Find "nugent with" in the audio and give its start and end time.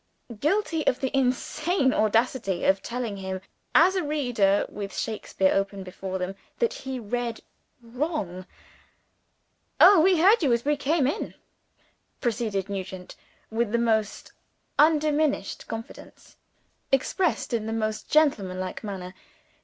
12.67-13.71